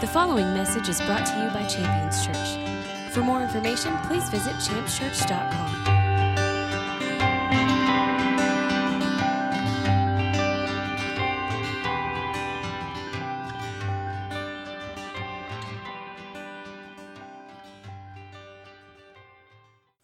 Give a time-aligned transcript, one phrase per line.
[0.00, 3.12] The following message is brought to you by Champions Church.
[3.12, 5.98] For more information, please visit championschurch.com.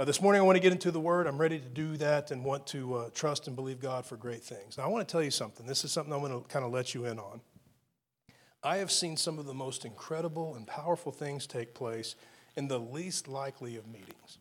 [0.01, 1.29] Uh, this morning, I want to get into the Word.
[1.29, 4.43] I'm ready to do that and want to uh, trust and believe God for great
[4.43, 4.77] things.
[4.77, 5.67] Now, I want to tell you something.
[5.67, 7.41] This is something I'm going to kind of let you in on.
[8.65, 12.15] I have seen some of the most incredible and powerful things take place
[12.57, 14.39] in the least likely of meetings.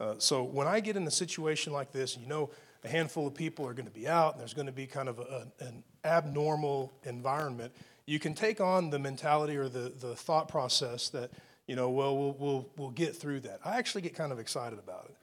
[0.00, 2.50] Uh, so, when I get in a situation like this, you know,
[2.82, 5.08] a handful of people are going to be out, and there's going to be kind
[5.08, 7.72] of a, an abnormal environment,
[8.06, 11.30] you can take on the mentality or the, the thought process that,
[11.66, 13.60] you know, well, well, we'll, we'll get through that.
[13.64, 15.16] I actually get kind of excited about it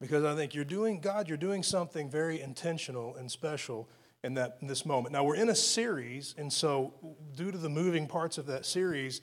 [0.00, 3.88] because I think you're doing, God, you're doing something very intentional and special
[4.22, 5.12] in, that, in this moment.
[5.12, 6.94] Now, we're in a series, and so
[7.36, 9.22] due to the moving parts of that series,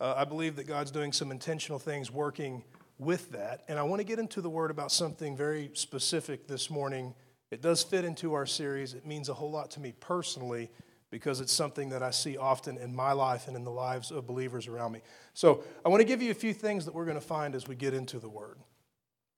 [0.00, 2.64] uh, I believe that God's doing some intentional things working
[2.98, 3.62] with that.
[3.68, 7.14] And I want to get into the word about something very specific this morning.
[7.50, 10.70] It does fit into our series, it means a whole lot to me personally
[11.10, 14.26] because it's something that I see often in my life and in the lives of
[14.26, 15.02] believers around me.
[15.34, 17.68] So, I want to give you a few things that we're going to find as
[17.68, 18.56] we get into the Word.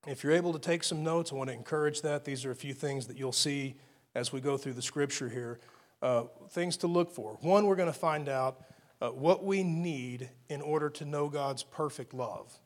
[0.06, 2.24] If you're able to take some notes, I want to encourage that.
[2.24, 3.74] These are a few things that you'll see
[4.14, 5.58] as we go through the scripture here.
[6.02, 7.38] Uh, things to look for.
[7.40, 8.60] One, we're going to find out
[9.00, 12.58] uh, what we need in order to know God's perfect love.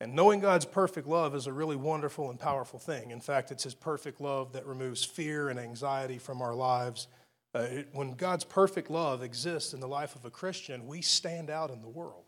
[0.00, 3.10] And knowing God's perfect love is a really wonderful and powerful thing.
[3.10, 7.06] In fact, it's His perfect love that removes fear and anxiety from our lives
[7.54, 11.50] uh, it, when God's perfect love exists in the life of a Christian, we stand
[11.50, 12.24] out in the world.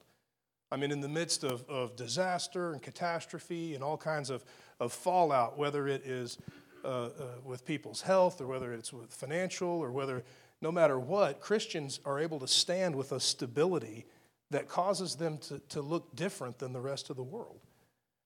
[0.71, 4.45] I mean, in the midst of, of disaster and catastrophe and all kinds of,
[4.81, 6.39] of fallout, whether it is
[6.85, 7.11] uh, uh,
[7.45, 10.25] with people's health or whether it's with financial or whether,
[10.61, 14.07] no matter what, Christians are able to stand with a stability
[14.51, 17.61] that causes them to, to look different than the rest of the world.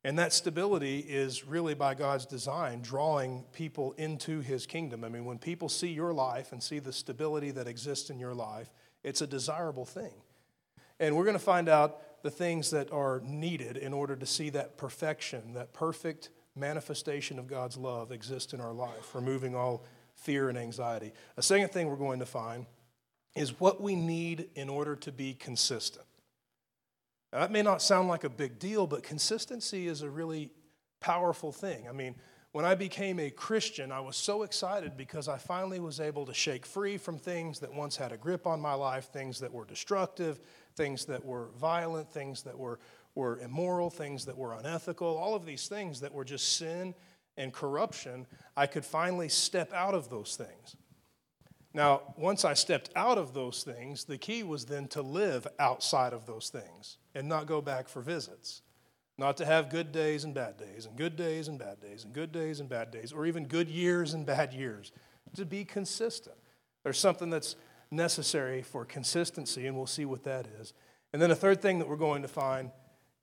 [0.05, 5.03] And that stability is really by God's design, drawing people into his kingdom.
[5.03, 8.34] I mean, when people see your life and see the stability that exists in your
[8.34, 8.71] life,
[9.03, 10.12] it's a desirable thing.
[11.00, 14.50] And we're going to find out the things that are needed in order to see
[14.50, 19.84] that perfection, that perfect manifestation of God's love exist in our life, removing all
[20.15, 21.12] fear and anxiety.
[21.37, 22.67] A second thing we're going to find
[23.34, 26.06] is what we need in order to be consistent.
[27.33, 30.50] Now, that may not sound like a big deal, but consistency is a really
[31.00, 31.87] powerful thing.
[31.89, 32.15] I mean,
[32.53, 36.33] when I became a Christian, I was so excited because I finally was able to
[36.33, 39.66] shake free from things that once had a grip on my life, things that were
[39.66, 40.41] destructive,
[40.75, 42.78] things that were violent, things that were,
[43.16, 46.94] were immoral, things that were unethical, all of these things that were just sin
[47.37, 48.27] and corruption.
[48.56, 50.77] I could finally step out of those things.
[51.75, 56.12] Now, once I stepped out of those things, the key was then to live outside
[56.12, 58.62] of those things and not go back for visits.
[59.19, 62.12] Not to have good days and bad days, and good days and bad days, and
[62.12, 64.93] good days and bad days, or even good years and bad years.
[65.34, 66.37] To be consistent.
[66.83, 67.56] There's something that's
[67.91, 70.72] necessary for consistency, and we'll see what that is.
[71.12, 72.71] And then a third thing that we're going to find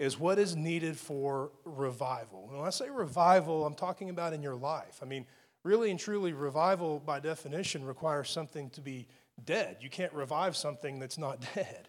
[0.04, 2.50] is what is needed for revival.
[2.52, 5.00] When I say revival, I'm talking about in your life.
[5.02, 5.26] I mean,
[5.64, 9.08] really and truly, revival by definition requires something to be
[9.46, 9.78] dead.
[9.80, 11.88] You can't revive something that's not dead.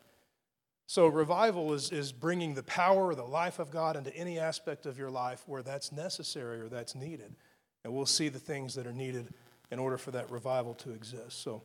[0.86, 4.86] So, revival is, is bringing the power or the life of God into any aspect
[4.86, 7.34] of your life where that's necessary or that's needed.
[7.82, 9.32] And we'll see the things that are needed
[9.70, 11.42] in order for that revival to exist.
[11.42, 11.62] So,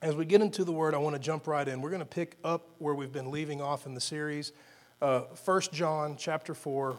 [0.00, 1.82] as we get into the word, I want to jump right in.
[1.82, 4.52] We're going to pick up where we've been leaving off in the series.
[5.00, 6.98] Uh, 1 John chapter 4, I'm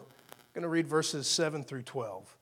[0.54, 2.38] going to read verses 7 through 12.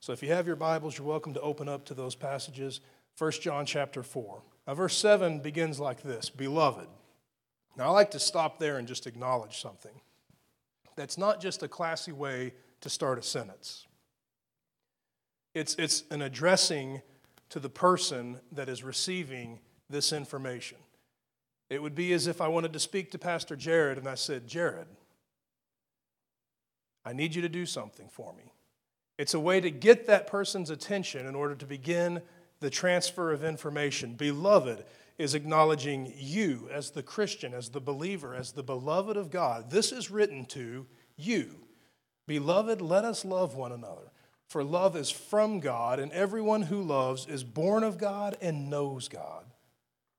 [0.00, 2.80] So if you have your Bibles, you're welcome to open up to those passages.
[3.16, 4.42] 1 John chapter 4.
[4.66, 6.88] Now, verse 7 begins like this Beloved.
[7.76, 9.98] Now, I like to stop there and just acknowledge something.
[10.94, 12.52] That's not just a classy way
[12.82, 13.86] to start a sentence,
[15.54, 17.00] it's, it's an addressing
[17.48, 19.58] to the person that is receiving
[19.88, 20.76] this information.
[21.70, 24.46] It would be as if I wanted to speak to Pastor Jared and I said,
[24.46, 24.86] Jared,
[27.08, 28.52] I need you to do something for me.
[29.16, 32.20] It's a way to get that person's attention in order to begin
[32.60, 34.14] the transfer of information.
[34.14, 34.84] Beloved
[35.16, 39.70] is acknowledging you as the Christian, as the believer, as the beloved of God.
[39.70, 41.56] This is written to you.
[42.26, 44.12] Beloved, let us love one another.
[44.48, 49.08] For love is from God, and everyone who loves is born of God and knows
[49.08, 49.44] God.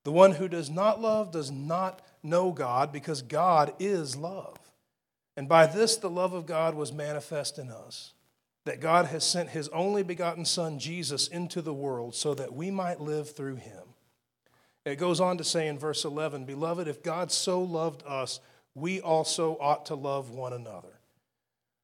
[0.05, 4.58] The one who does not love does not know God, because God is love.
[5.39, 8.11] And by this the love of God was manifest in us
[8.65, 12.69] that God has sent his only begotten Son, Jesus, into the world so that we
[12.69, 13.83] might live through him.
[14.83, 18.41] It goes on to say in verse 11 Beloved, if God so loved us,
[18.75, 20.99] we also ought to love one another.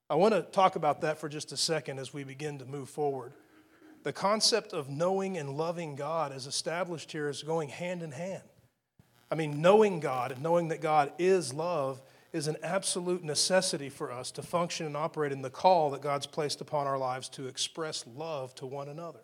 [0.10, 2.90] I want to talk about that for just a second as we begin to move
[2.90, 3.32] forward.
[4.04, 8.44] The concept of knowing and loving God is established here as going hand in hand.
[9.32, 12.02] I mean, knowing God and knowing that God is love
[12.36, 16.28] is an absolute necessity for us to function and operate in the call that God's
[16.28, 19.22] placed upon our lives to express love to one another.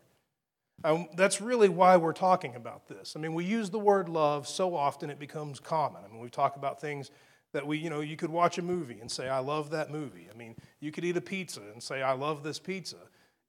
[0.84, 3.14] And that's really why we're talking about this.
[3.16, 6.02] I mean, we use the word love so often it becomes common.
[6.04, 7.12] I mean, we talk about things
[7.52, 10.30] that we, you know, you could watch a movie and say, I love that movie.
[10.34, 12.96] I mean, you could eat a pizza and say, I love this pizza.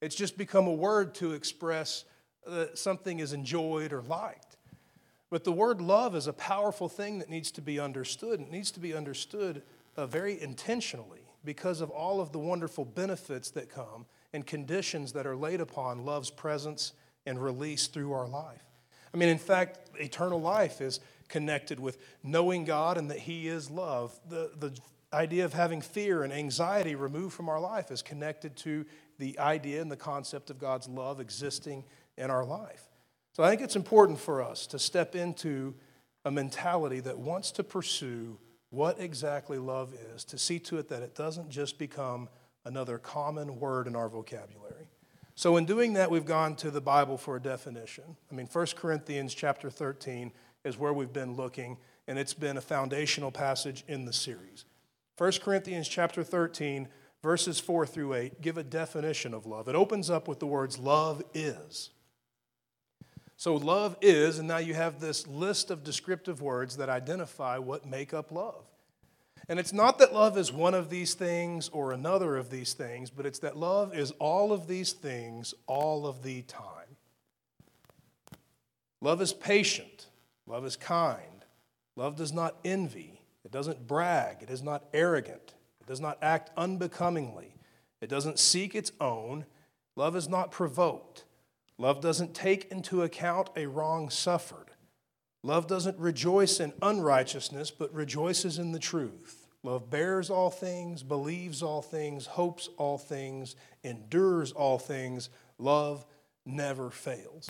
[0.01, 2.03] It's just become a word to express
[2.45, 4.52] that something is enjoyed or liked.
[5.33, 8.39] But the word love is a powerful thing that needs to be understood.
[8.39, 9.63] It needs to be understood
[9.97, 15.25] uh, very intentionally because of all of the wonderful benefits that come and conditions that
[15.25, 16.93] are laid upon love's presence
[17.25, 18.61] and release through our life.
[19.11, 20.99] I mean, in fact, eternal life is
[21.29, 24.13] connected with knowing God and that He is love.
[24.29, 24.77] The, the
[25.11, 28.85] idea of having fear and anxiety removed from our life is connected to
[29.17, 31.85] the idea and the concept of God's love existing
[32.19, 32.92] in our life.
[33.33, 35.73] So I think it's important for us to step into
[36.23, 38.37] a mentality that wants to pursue
[38.69, 42.29] what exactly love is, to see to it that it doesn't just become
[42.63, 44.87] another common word in our vocabulary.
[45.35, 48.15] So in doing that, we've gone to the Bible for a definition.
[48.31, 50.31] I mean, 1 Corinthians chapter 13
[50.63, 51.77] is where we've been looking,
[52.07, 54.65] and it's been a foundational passage in the series.
[55.17, 56.87] 1 Corinthians chapter 13,
[57.23, 59.67] verses 4 through 8, give a definition of love.
[59.67, 61.89] It opens up with the words, Love is.
[63.43, 67.85] So, love is, and now you have this list of descriptive words that identify what
[67.85, 68.63] make up love.
[69.49, 73.09] And it's not that love is one of these things or another of these things,
[73.09, 76.95] but it's that love is all of these things all of the time.
[79.01, 80.07] Love is patient.
[80.47, 81.43] Love is kind.
[81.97, 83.19] Love does not envy.
[83.43, 84.37] It doesn't brag.
[84.39, 85.53] It is not arrogant.
[85.81, 87.57] It does not act unbecomingly.
[87.99, 89.43] It doesn't seek its own.
[89.97, 91.25] Love is not provoked.
[91.77, 94.71] Love doesn't take into account a wrong suffered.
[95.43, 99.47] Love doesn't rejoice in unrighteousness, but rejoices in the truth.
[99.63, 105.29] Love bears all things, believes all things, hopes all things, endures all things.
[105.57, 106.05] Love
[106.45, 107.49] never fails.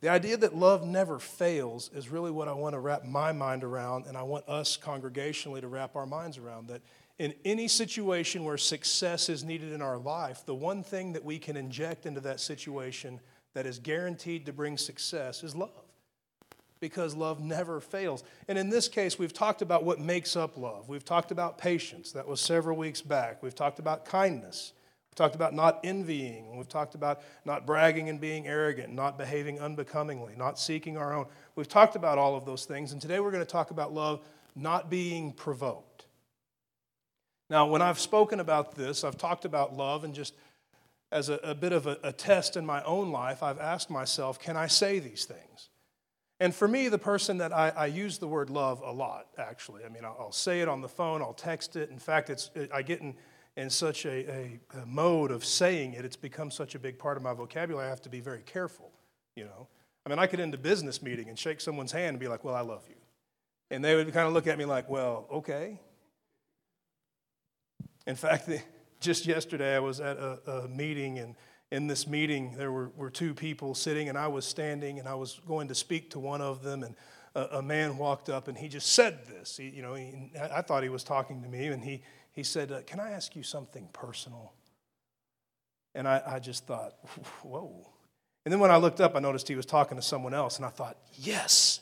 [0.00, 3.64] The idea that love never fails is really what I want to wrap my mind
[3.64, 6.68] around, and I want us congregationally to wrap our minds around.
[6.68, 6.82] That
[7.18, 11.38] in any situation where success is needed in our life, the one thing that we
[11.38, 13.18] can inject into that situation
[13.58, 15.72] that is guaranteed to bring success is love.
[16.78, 18.22] Because love never fails.
[18.46, 20.88] And in this case, we've talked about what makes up love.
[20.88, 22.12] We've talked about patience.
[22.12, 23.42] That was several weeks back.
[23.42, 24.74] We've talked about kindness
[25.10, 26.56] We've talked about not envying.
[26.56, 31.26] We've talked about not bragging and being arrogant, not behaving unbecomingly, not seeking our own.
[31.56, 32.92] We've talked about all of those things.
[32.92, 34.20] And today we're going to talk about love
[34.54, 36.06] not being provoked.
[37.50, 40.34] Now, when I've spoken about this, I've talked about love and just
[41.10, 44.38] as a, a bit of a, a test in my own life, I've asked myself,
[44.38, 45.70] can I say these things?
[46.40, 49.84] And for me, the person that I, I, use the word love a lot, actually.
[49.84, 51.90] I mean, I'll, I'll, say it on the phone, I'll text it.
[51.90, 53.16] In fact, it's, it, I get in
[53.58, 57.16] in such a, a, a, mode of saying it, it's become such a big part
[57.16, 58.92] of my vocabulary, I have to be very careful,
[59.34, 59.66] you know.
[60.06, 62.44] I mean, I could end a business meeting and shake someone's hand and be like,
[62.44, 62.94] well, I love you.
[63.72, 65.80] And they would kind of look at me like, well, okay.
[68.06, 68.48] In fact,
[69.00, 71.34] just yesterday I was at a, a meeting, and
[71.70, 75.14] in this meeting there were, were two people sitting, and I was standing, and I
[75.14, 76.94] was going to speak to one of them, and
[77.34, 79.56] a, a man walked up, and he just said this.
[79.56, 82.02] He, you know, he, I thought he was talking to me, and he
[82.38, 84.52] he said, uh, Can I ask you something personal?
[85.96, 86.92] And I, I just thought,
[87.42, 87.90] Whoa.
[88.44, 90.64] And then when I looked up, I noticed he was talking to someone else, and
[90.64, 91.80] I thought, Yes,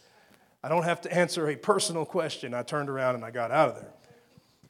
[0.63, 2.55] I don't have to answer a personal question.
[2.55, 3.93] I turned around and I got out of there.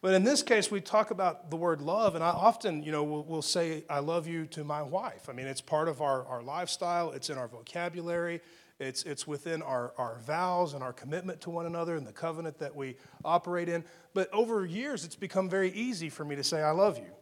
[0.07, 3.03] But in this case, we talk about the word love, and I often, you know,
[3.03, 5.29] we'll, we'll, say, I love you to my wife.
[5.29, 8.41] I mean, it's part of our, our lifestyle, it's in our vocabulary,
[8.79, 12.57] it's, it's within our, our vows and our commitment to one another and the covenant
[12.61, 12.95] that we
[13.25, 13.83] operate in.
[14.15, 17.13] But over years, it's become very easy for me to say, I love you.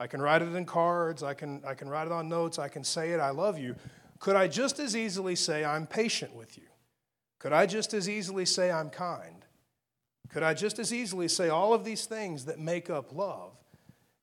[0.00, 2.66] I can write it in cards, I can, I can write it on notes, I
[2.66, 3.76] can say it, I love you.
[4.18, 6.66] Could I just as easily say, I'm patient with you?
[7.38, 9.37] Could I just as easily say, I'm kind?
[10.28, 13.52] Could I just as easily say all of these things that make up love?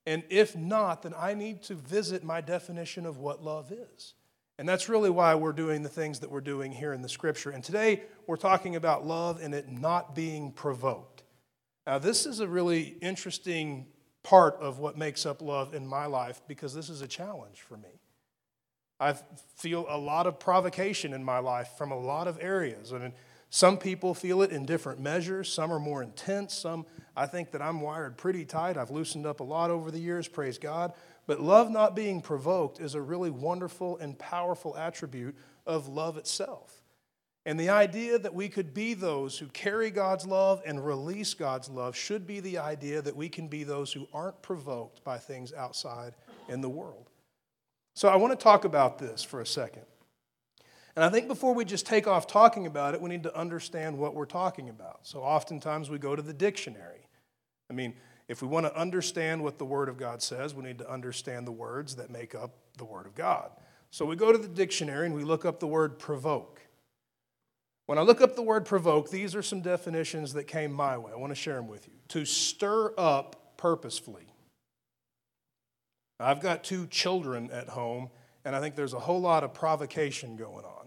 [0.05, 4.13] And if not, then I need to visit my definition of what love is.
[4.57, 7.49] And that's really why we're doing the things that we're doing here in the scripture.
[7.49, 11.23] And today we're talking about love and it not being provoked.
[11.85, 13.87] Now, this is a really interesting
[14.23, 17.77] part of what makes up love in my life because this is a challenge for
[17.77, 17.99] me.
[18.99, 19.13] I
[19.57, 22.93] feel a lot of provocation in my life from a lot of areas.
[22.93, 23.13] I mean,
[23.49, 25.51] Some people feel it in different measures.
[25.51, 26.53] Some are more intense.
[26.53, 26.85] Some,
[27.15, 28.77] I think that I'm wired pretty tight.
[28.77, 30.93] I've loosened up a lot over the years, praise God.
[31.27, 35.35] But love not being provoked is a really wonderful and powerful attribute
[35.65, 36.81] of love itself.
[37.47, 41.69] And the idea that we could be those who carry God's love and release God's
[41.69, 45.53] love should be the idea that we can be those who aren't provoked by things
[45.53, 46.15] outside
[46.49, 47.11] in the world.
[47.93, 49.83] So I want to talk about this for a second.
[50.95, 53.97] And I think before we just take off talking about it, we need to understand
[53.97, 54.99] what we're talking about.
[55.03, 57.07] So oftentimes we go to the dictionary.
[57.69, 57.95] I mean,
[58.27, 61.45] if we want to understand what the Word of God says, we need to understand
[61.45, 63.51] the words that make up the Word of God.
[63.95, 66.59] So we go to the dictionary and we look up the word provoke.
[67.85, 71.13] When I look up the word provoke, these are some definitions that came my way.
[71.13, 71.93] I want to share them with you.
[72.09, 74.27] To stir up purposefully.
[76.19, 78.09] I've got two children at home,
[78.43, 80.84] and I think there's a whole lot of provocation going on.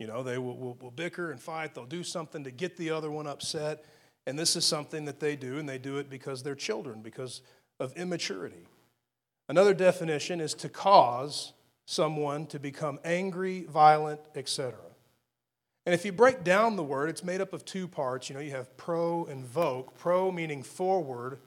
[0.00, 2.90] You know, they will, will, will, bicker and fight, they'll do something to get the
[2.90, 3.84] other one upset,
[4.26, 7.42] and this is something that they do, and they do it because they're children, because
[7.78, 8.66] of immaturity.
[9.46, 11.52] Another definition is to cause
[11.84, 14.78] someone to become angry, violent, etc.
[15.84, 18.30] And if you break down the word, it's made up of two parts.
[18.30, 19.94] You know, you have pro and voke.
[19.98, 21.40] Pro meaning forward,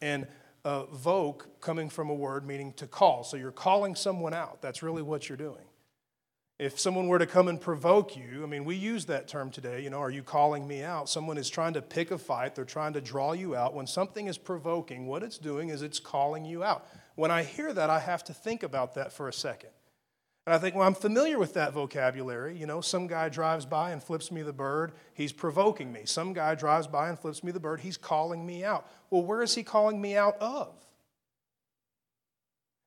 [0.00, 0.26] and
[0.64, 3.22] uh, voke coming from a word meaning to call.
[3.22, 4.60] So you're calling someone out.
[4.62, 5.64] That's really what you're doing.
[6.58, 9.82] If someone were to come and provoke you, I mean, we use that term today,
[9.82, 11.08] you know, are you calling me out?
[11.08, 13.74] Someone is trying to pick a fight, they're trying to draw you out.
[13.74, 16.86] When something is provoking, what it's doing is it's calling you out.
[17.16, 19.70] When I hear that, I have to think about that for a second.
[20.46, 22.56] And I think, well, I'm familiar with that vocabulary.
[22.56, 26.02] You know, some guy drives by and flips me the bird, he's provoking me.
[26.04, 28.88] Some guy drives by and flips me the bird, he's calling me out.
[29.10, 30.76] Well, where is he calling me out of?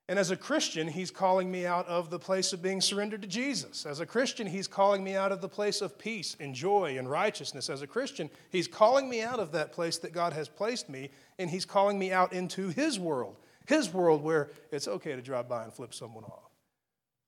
[0.09, 3.27] And as a Christian, he's calling me out of the place of being surrendered to
[3.27, 3.85] Jesus.
[3.85, 7.09] As a Christian, he's calling me out of the place of peace and joy and
[7.09, 7.69] righteousness.
[7.69, 11.09] As a Christian, he's calling me out of that place that God has placed me,
[11.37, 13.35] and he's calling me out into his world.
[13.65, 16.51] His world where it's okay to drive by and flip someone off.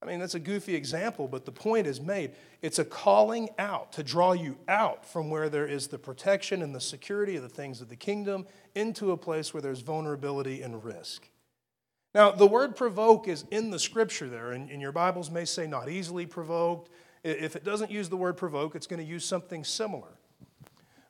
[0.02, 2.32] I mean, that's a goofy example, but the point is made.
[2.62, 6.74] It's a calling out to draw you out from where there is the protection and
[6.74, 10.86] the security of the things of the kingdom into a place where there's vulnerability and
[10.86, 11.28] risk.
[12.16, 15.68] Now, the word provoke is in the scripture there, and, and your Bibles may say
[15.68, 16.90] not easily provoked.
[17.24, 20.18] If it doesn't use the word provoke, it's going to use something similar.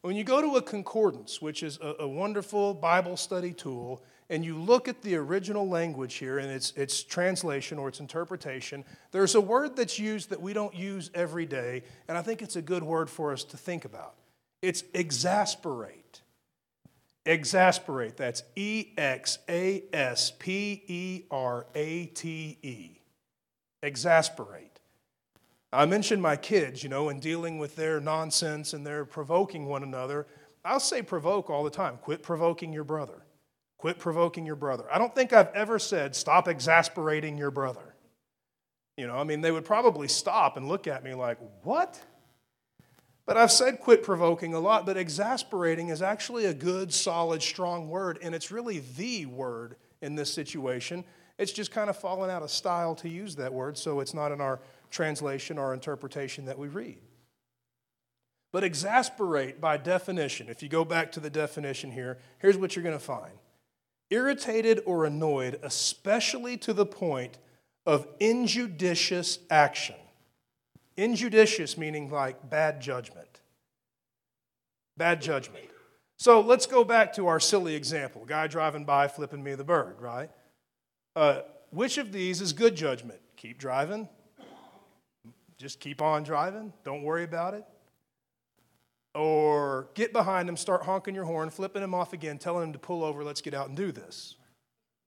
[0.01, 4.46] When you go to a concordance, which is a, a wonderful Bible study tool, and
[4.46, 9.36] you look at the original language here and its, its translation or its interpretation, there's
[9.36, 12.62] a word that's used that we don't use every day, and I think it's a
[12.62, 14.15] good word for us to think about.
[14.62, 15.99] It's exasperate.
[17.30, 18.18] Exasperate.
[18.18, 23.02] That's E X A S P E R A T E.
[23.84, 24.80] Exasperate.
[25.72, 29.84] I mentioned my kids, you know, in dealing with their nonsense and their provoking one
[29.84, 30.26] another.
[30.66, 31.98] I'll say provoke all the time.
[32.02, 33.22] Quit provoking your brother.
[33.78, 34.86] Quit provoking your brother.
[34.92, 37.94] I don't think I've ever said, stop exasperating your brother.
[38.98, 42.02] You know, I mean, they would probably stop and look at me like, what?
[43.30, 47.88] But I've said quit provoking a lot, but exasperating is actually a good, solid, strong
[47.88, 51.04] word, and it's really the word in this situation.
[51.38, 54.32] It's just kind of fallen out of style to use that word, so it's not
[54.32, 54.60] in our
[54.90, 56.98] translation or interpretation that we read.
[58.52, 62.82] But exasperate, by definition, if you go back to the definition here, here's what you're
[62.82, 63.34] going to find
[64.10, 67.38] irritated or annoyed, especially to the point
[67.86, 69.98] of injudicious action.
[71.00, 73.39] Injudicious meaning like bad judgment.
[74.98, 75.63] Bad judgment.
[76.18, 80.01] So let's go back to our silly example guy driving by flipping me the bird,
[80.01, 80.29] right?
[81.15, 83.22] Uh, which of these is good judgment?
[83.38, 84.10] Keep driving.
[85.58, 86.74] Just keep on driving.
[86.84, 87.63] Don't worry about it
[89.15, 92.79] or get behind him, start honking your horn, flipping him off again, telling him to
[92.79, 94.36] pull over, let's get out and do this.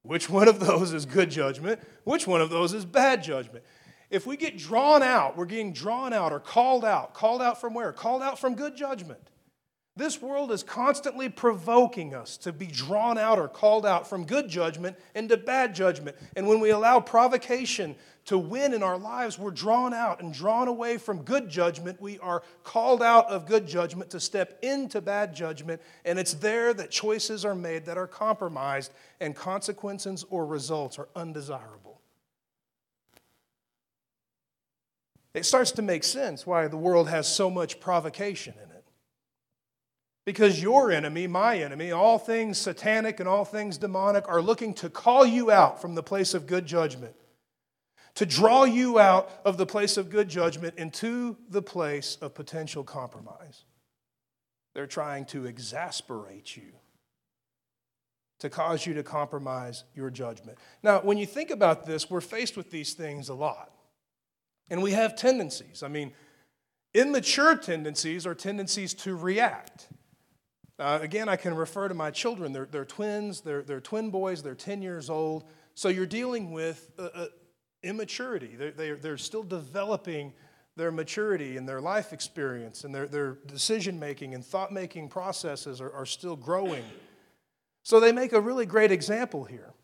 [0.03, 1.81] Which one of those is good judgment?
[2.05, 3.65] Which one of those is bad judgment?
[4.13, 7.15] If we get drawn out, we're getting drawn out or called out.
[7.15, 7.93] Called out from where?
[7.95, 9.19] Called out from good judgment.
[9.97, 14.51] This world is constantly provoking us to be drawn out or called out from good
[14.51, 16.17] judgment into bad judgment.
[16.37, 20.69] And when we allow provocation to win in our lives, we're drawn out and drawn
[20.69, 21.99] away from good judgment.
[21.99, 26.75] We are called out of good judgment to step into bad judgment, and it's there
[26.75, 31.92] that choices are made that are compromised and consequences or results are undesirable.
[35.35, 38.85] It starts to make sense why the world has so much provocation in it.
[40.25, 44.91] Because your enemy, my enemy, all things satanic and all things demonic are looking to
[44.91, 47.15] call you out from the place of good judgment
[48.15, 52.85] to draw you out of the place of good judgment into the place of potential
[52.85, 53.65] compromise.
[54.75, 56.73] They're trying to exasperate you,
[58.41, 60.59] to cause you to compromise your judgment.
[60.83, 63.71] Now, when you think about this, we're faced with these things a lot.
[64.73, 65.83] And we have tendencies.
[65.83, 66.13] I mean,
[66.95, 69.89] immature tendencies are tendencies to react.
[70.79, 72.55] Uh, again, I can refer to my children.
[72.55, 75.45] They're, they're twins, they're, they're twin boys, they're 10 years old.
[75.75, 77.27] So you're dealing with uh, uh,
[77.83, 78.57] immaturity.
[78.57, 80.33] They're, they're, they're still developing
[80.75, 85.83] their maturity and their life experience and their, their decision making and thought making processes
[85.83, 86.85] are, are still growing.
[87.83, 89.75] So they make a really great example here.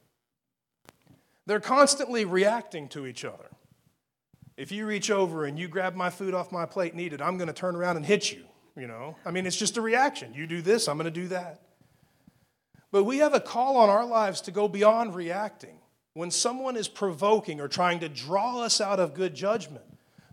[1.45, 3.48] They're constantly reacting to each other.
[4.59, 7.23] If you reach over and you grab my food off my plate and eat it,
[7.23, 8.45] I'm going to turn around and hit you.
[8.77, 10.35] You know, I mean, it's just a reaction.
[10.35, 11.63] You do this, I'm going to do that.
[12.91, 15.79] But we have a call on our lives to go beyond reacting.
[16.15, 19.85] When someone is provoking or trying to draw us out of good judgment,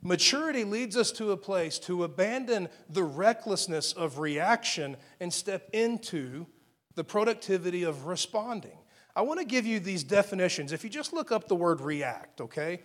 [0.02, 6.48] maturity leads us to a place to abandon the recklessness of reaction and step into
[6.96, 8.78] the productivity of responding.
[9.16, 10.72] I want to give you these definitions.
[10.72, 12.82] If you just look up the word react, okay?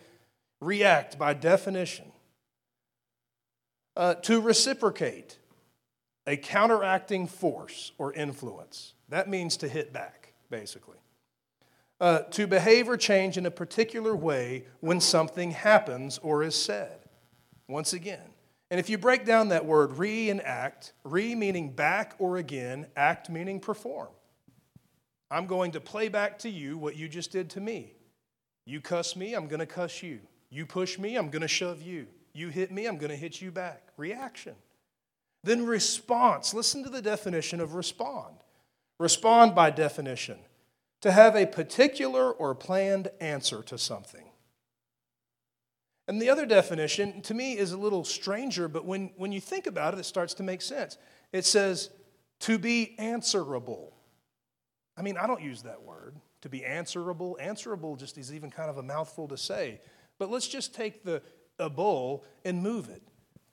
[0.60, 2.12] React by definition.
[3.96, 5.38] Uh, to reciprocate,
[6.26, 8.94] a counteracting force or influence.
[9.08, 10.98] That means to hit back, basically.
[12.00, 17.00] Uh, to behave or change in a particular way when something happens or is said.
[17.68, 18.30] Once again.
[18.70, 22.86] And if you break down that word re and act, re meaning back or again,
[22.96, 24.08] act meaning perform.
[25.30, 27.94] I'm going to play back to you what you just did to me.
[28.64, 30.20] You cuss me, I'm going to cuss you.
[30.50, 32.06] You push me, I'm going to shove you.
[32.32, 33.88] You hit me, I'm going to hit you back.
[33.96, 34.54] Reaction.
[35.42, 36.52] Then response.
[36.52, 38.36] Listen to the definition of respond.
[38.98, 40.38] Respond by definition
[41.00, 44.24] to have a particular or planned answer to something.
[46.06, 49.66] And the other definition, to me, is a little stranger, but when, when you think
[49.66, 50.98] about it, it starts to make sense.
[51.32, 51.90] It says
[52.40, 53.94] to be answerable.
[54.96, 57.38] I mean, I don't use that word, to be answerable.
[57.40, 59.80] Answerable just is even kind of a mouthful to say.
[60.20, 61.22] But let's just take the
[61.70, 63.02] bull and move it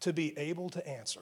[0.01, 1.21] to be able to answer.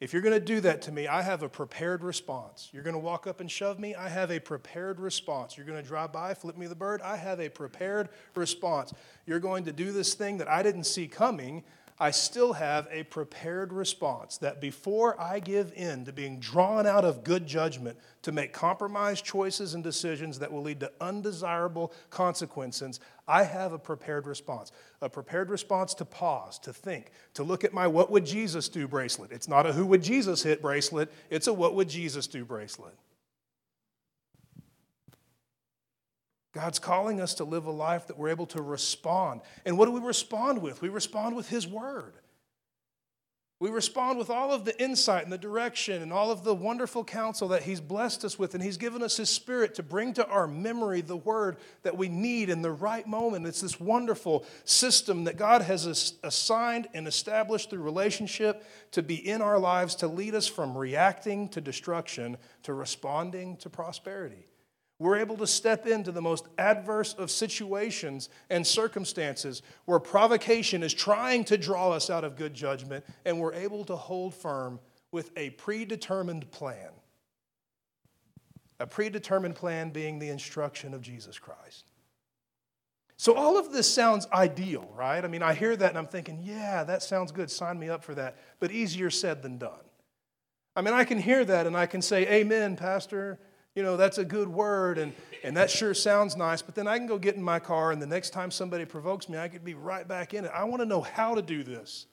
[0.00, 2.70] If you're going to do that to me, I have a prepared response.
[2.72, 5.56] You're going to walk up and shove me, I have a prepared response.
[5.56, 8.94] You're going to drive by, flip me the bird, I have a prepared response.
[9.26, 11.62] You're going to do this thing that I didn't see coming,
[12.00, 17.04] I still have a prepared response that before I give in to being drawn out
[17.04, 23.00] of good judgment to make compromised choices and decisions that will lead to undesirable consequences,
[23.28, 24.72] I have a prepared response.
[25.02, 28.88] A prepared response to pause, to think, to look at my what would Jesus do
[28.88, 29.30] bracelet.
[29.30, 32.94] It's not a who would Jesus hit bracelet, it's a what would Jesus do bracelet.
[36.52, 39.42] God's calling us to live a life that we're able to respond.
[39.66, 40.80] And what do we respond with?
[40.80, 42.14] We respond with His Word.
[43.60, 47.02] We respond with all of the insight and the direction and all of the wonderful
[47.02, 50.26] counsel that He's blessed us with, and He's given us His Spirit to bring to
[50.28, 53.48] our memory the Word that we need in the right moment.
[53.48, 59.42] It's this wonderful system that God has assigned and established through relationship to be in
[59.42, 64.47] our lives to lead us from reacting to destruction to responding to prosperity.
[65.00, 70.92] We're able to step into the most adverse of situations and circumstances where provocation is
[70.92, 74.80] trying to draw us out of good judgment, and we're able to hold firm
[75.12, 76.90] with a predetermined plan.
[78.80, 81.92] A predetermined plan being the instruction of Jesus Christ.
[83.16, 85.24] So, all of this sounds ideal, right?
[85.24, 87.50] I mean, I hear that and I'm thinking, yeah, that sounds good.
[87.50, 88.36] Sign me up for that.
[88.60, 89.72] But easier said than done.
[90.76, 93.40] I mean, I can hear that and I can say, Amen, Pastor
[93.78, 95.12] you know, that's a good word and,
[95.44, 98.02] and that sure sounds nice, but then I can go get in my car and
[98.02, 100.50] the next time somebody provokes me, I could be right back in it.
[100.52, 102.06] I want to know how to do this.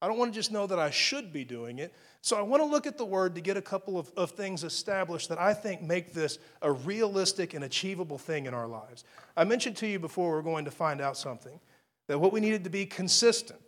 [0.00, 1.92] I don't want to just know that I should be doing it.
[2.22, 4.64] So I want to look at the word to get a couple of, of things
[4.64, 9.04] established that I think make this a realistic and achievable thing in our lives.
[9.36, 11.60] I mentioned to you before we're going to find out something
[12.06, 13.60] that what we needed to be consistent.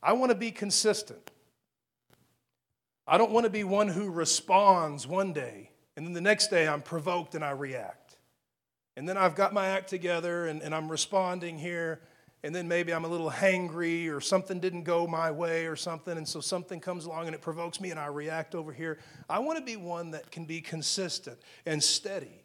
[0.00, 1.32] I want to be consistent.
[3.08, 6.68] I don't want to be one who responds one day and then the next day,
[6.68, 8.18] I'm provoked and I react.
[8.96, 12.02] And then I've got my act together and, and I'm responding here.
[12.44, 16.16] And then maybe I'm a little hangry or something didn't go my way or something.
[16.16, 19.00] And so something comes along and it provokes me and I react over here.
[19.28, 22.44] I want to be one that can be consistent and steady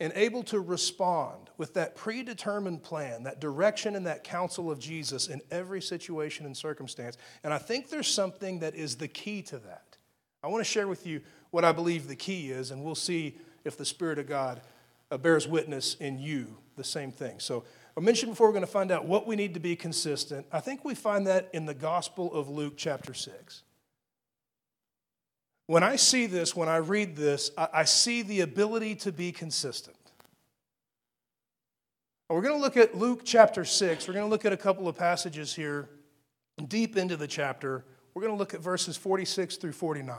[0.00, 5.28] and able to respond with that predetermined plan, that direction and that counsel of Jesus
[5.28, 7.18] in every situation and circumstance.
[7.44, 9.98] And I think there's something that is the key to that.
[10.42, 13.36] I want to share with you what I believe the key is, and we'll see
[13.64, 14.60] if the Spirit of God
[15.10, 17.40] uh, bears witness in you the same thing.
[17.40, 17.64] So
[17.96, 20.46] I mentioned before we're going to find out what we need to be consistent.
[20.52, 23.62] I think we find that in the Gospel of Luke, chapter 6.
[25.66, 29.32] When I see this, when I read this, I, I see the ability to be
[29.32, 29.96] consistent.
[32.30, 34.06] We're going to look at Luke chapter 6.
[34.06, 35.88] We're going to look at a couple of passages here
[36.68, 37.84] deep into the chapter.
[38.12, 40.16] We're going to look at verses 46 through 49.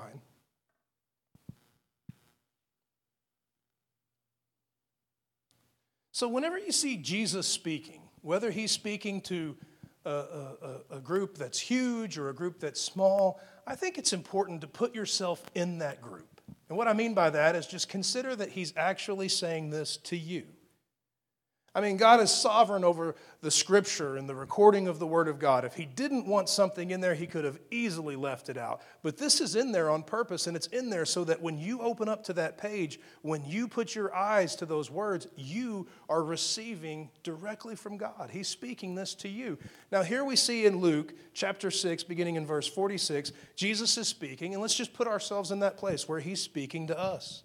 [6.20, 9.56] So, whenever you see Jesus speaking, whether he's speaking to
[10.04, 14.60] a, a, a, group that's huge or a group that's small, I think it's important
[14.60, 16.42] to put yourself in that group.
[16.68, 20.18] And what I mean by that is just consider that he's actually saying this to
[20.18, 20.44] you.
[21.76, 25.40] I mean, God is sovereign over the scripture and the recording of the Word of
[25.40, 25.66] God.
[25.66, 28.82] If He didn't want something in there, He could have easily left it out.
[29.04, 31.82] But this is in there on purpose, and it's in there so that when you
[31.82, 36.24] open up to that page, when you put your eyes to those words, you are
[36.24, 38.30] receiving directly from God.
[38.32, 39.58] He's speaking this to you.
[39.92, 44.54] Now, here we see in Luke chapter 6, beginning in verse 46, Jesus is speaking,
[44.54, 47.44] and let's just put ourselves in that place where He's speaking to us.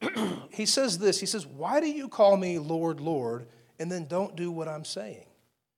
[0.50, 3.46] he says this He says, Why do you call me Lord, Lord,
[3.78, 5.26] and then don't do what I'm saying?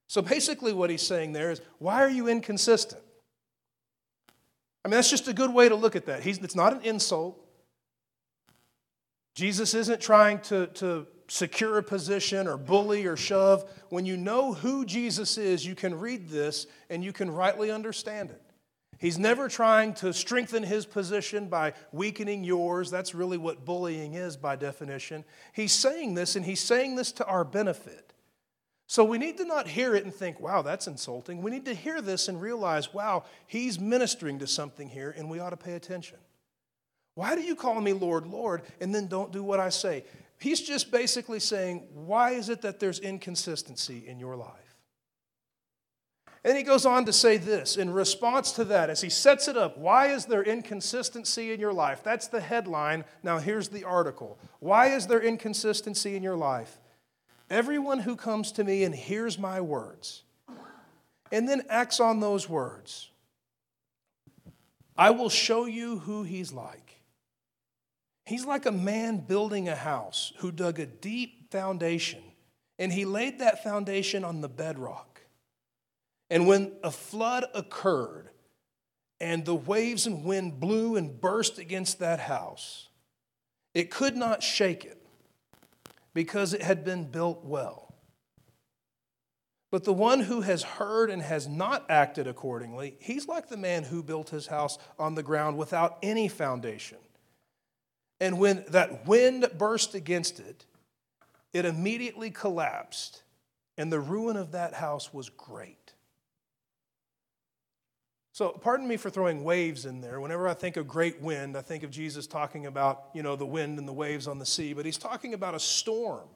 [0.07, 3.01] So basically, what he's saying there is, Why are you inconsistent?
[4.83, 6.23] I mean, that's just a good way to look at that.
[6.23, 7.39] He's, it's not an insult.
[9.35, 13.69] Jesus isn't trying to, to secure a position or bully or shove.
[13.89, 18.31] When you know who Jesus is, you can read this and you can rightly understand
[18.31, 18.41] it.
[18.99, 22.91] He's never trying to strengthen his position by weakening yours.
[22.91, 25.23] That's really what bullying is by definition.
[25.53, 28.13] He's saying this, and he's saying this to our benefit.
[28.87, 31.41] So we need to not hear it and think, wow, that's insulting.
[31.41, 35.39] We need to hear this and realize, wow, he's ministering to something here, and we
[35.39, 36.17] ought to pay attention.
[37.13, 40.03] Why do you call me Lord, Lord, and then don't do what I say?
[40.39, 44.68] He's just basically saying, why is it that there's inconsistency in your life?
[46.43, 49.57] And he goes on to say this in response to that, as he sets it
[49.57, 52.01] up why is there inconsistency in your life?
[52.03, 53.03] That's the headline.
[53.23, 54.39] Now, here's the article.
[54.59, 56.79] Why is there inconsistency in your life?
[57.49, 60.23] Everyone who comes to me and hears my words
[61.31, 63.09] and then acts on those words,
[64.97, 67.01] I will show you who he's like.
[68.25, 72.21] He's like a man building a house who dug a deep foundation
[72.77, 75.08] and he laid that foundation on the bedrock.
[76.29, 78.29] And when a flood occurred
[79.19, 82.89] and the waves and wind blew and burst against that house,
[83.73, 85.01] it could not shake it
[86.13, 87.93] because it had been built well.
[89.71, 93.83] But the one who has heard and has not acted accordingly, he's like the man
[93.83, 96.97] who built his house on the ground without any foundation.
[98.19, 100.65] And when that wind burst against it,
[101.53, 103.23] it immediately collapsed,
[103.77, 105.78] and the ruin of that house was great.
[108.39, 110.21] So, pardon me for throwing waves in there.
[110.21, 113.45] Whenever I think of great wind, I think of Jesus talking about, you know, the
[113.45, 116.29] wind and the waves on the sea, but he's talking about a storm.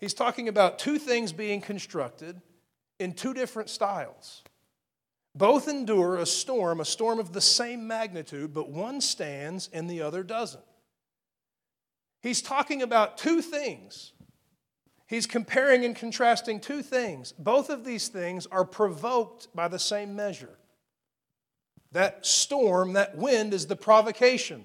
[0.00, 2.40] He's talking about two things being constructed
[2.98, 4.42] in two different styles.
[5.34, 10.00] Both endure a storm, a storm of the same magnitude, but one stands and the
[10.00, 10.64] other doesn't.
[12.22, 14.13] He's talking about two things
[15.06, 17.32] He's comparing and contrasting two things.
[17.32, 20.56] Both of these things are provoked by the same measure.
[21.92, 24.64] That storm, that wind, is the provocation.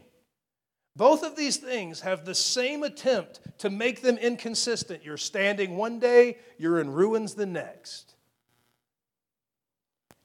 [0.96, 5.04] Both of these things have the same attempt to make them inconsistent.
[5.04, 8.16] You're standing one day, you're in ruins the next.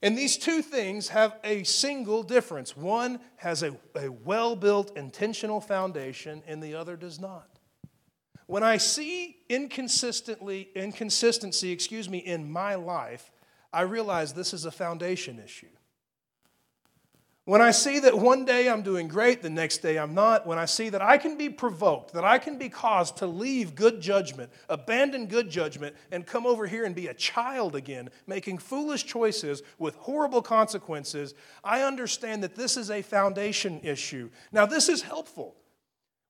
[0.03, 2.77] And these two things have a single difference.
[2.77, 7.54] One has a, a well built intentional foundation, and the other does not.
[8.47, 13.31] When I see inconsistently, inconsistency, excuse me, in my life,
[13.73, 15.67] I realize this is a foundation issue.
[17.47, 20.59] When I see that one day I'm doing great, the next day I'm not, when
[20.59, 24.01] I see that I can be provoked, that I can be caused to leave good
[24.01, 29.05] judgment, abandon good judgment, and come over here and be a child again, making foolish
[29.05, 34.31] choices with horrible consequences, I understand that this is a foundation issue.
[34.51, 35.55] Now, this is helpful.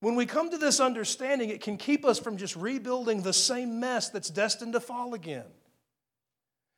[0.04, 3.80] When we come to this understanding, it can keep us from just rebuilding the same
[3.80, 5.46] mess that's destined to fall again.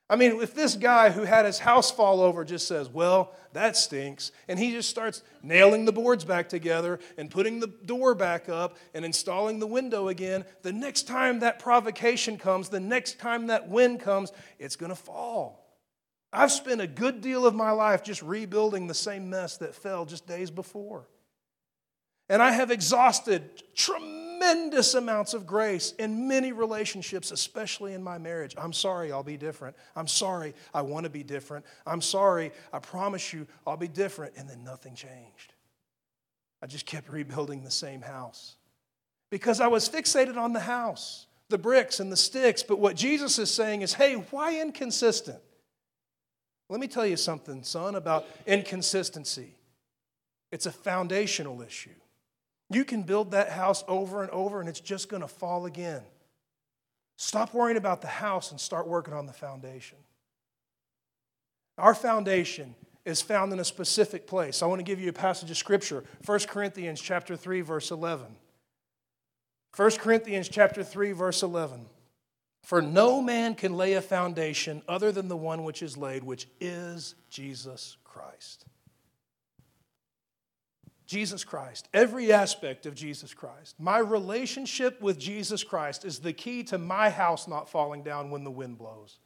[0.09, 3.77] I mean, if this guy who had his house fall over just says, Well, that
[3.77, 8.49] stinks, and he just starts nailing the boards back together and putting the door back
[8.49, 13.49] up and installing the window again, the next time that provocation comes, the next time
[13.49, 15.67] that wind comes, it's going to fall.
[16.33, 20.05] I've spent a good deal of my life just rebuilding the same mess that fell
[20.05, 21.09] just days before.
[22.29, 28.55] And I have exhausted tremendous amounts of grace in many relationships, especially in my marriage.
[28.59, 29.77] I'm sorry, I'll be different.
[29.95, 31.65] I'm sorry, I want to be different.
[31.87, 34.35] I'm sorry, I promise you, I'll be different.
[34.37, 35.55] And then nothing changed.
[36.62, 38.57] I just kept rebuilding the same house
[39.31, 42.62] because I was fixated on the house, the bricks and the sticks.
[42.62, 45.39] But what Jesus is saying is, hey, why inconsistent?
[46.69, 49.55] Let me tell you something, son, about inconsistency.
[50.51, 51.91] It's a foundational issue.
[52.68, 56.02] You can build that house over and over and it's just going to fall again.
[57.16, 59.98] Stop worrying about the house and start working on the foundation.
[61.79, 62.74] Our foundation
[63.05, 64.62] is found in a specific place.
[64.62, 68.26] I want to give you a passage of scripture, 1 Corinthians chapter 3 verse 11.
[69.76, 71.87] 1 Corinthians chapter 3 verse 11.
[72.64, 76.48] For no man can lay a foundation other than the one which is laid, which
[76.61, 78.64] is Jesus Christ.
[81.07, 83.77] Jesus Christ, every aspect of Jesus Christ.
[83.79, 88.45] My relationship with Jesus Christ is the key to my house not falling down when
[88.45, 89.19] the wind blows.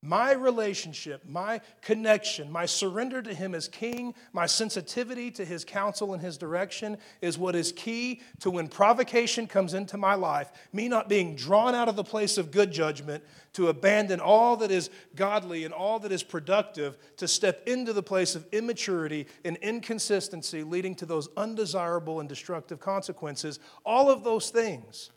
[0.00, 6.12] My relationship, my connection, my surrender to Him as King, my sensitivity to His counsel
[6.12, 10.86] and His direction is what is key to when provocation comes into my life, me
[10.86, 14.88] not being drawn out of the place of good judgment to abandon all that is
[15.16, 20.62] godly and all that is productive, to step into the place of immaturity and inconsistency,
[20.62, 23.58] leading to those undesirable and destructive consequences.
[23.84, 25.10] All of those things